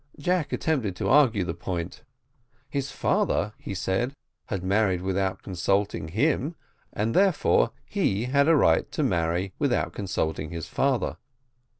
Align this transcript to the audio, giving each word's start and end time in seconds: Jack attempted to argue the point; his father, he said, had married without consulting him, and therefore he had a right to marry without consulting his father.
Jack 0.17 0.51
attempted 0.51 0.95
to 0.95 1.07
argue 1.09 1.43
the 1.43 1.53
point; 1.53 2.01
his 2.67 2.89
father, 2.89 3.53
he 3.59 3.75
said, 3.75 4.13
had 4.47 4.63
married 4.63 5.03
without 5.03 5.43
consulting 5.43 6.07
him, 6.07 6.55
and 6.91 7.13
therefore 7.15 7.69
he 7.85 8.23
had 8.23 8.47
a 8.47 8.55
right 8.55 8.91
to 8.93 9.03
marry 9.03 9.53
without 9.59 9.93
consulting 9.93 10.49
his 10.49 10.67
father. 10.67 11.17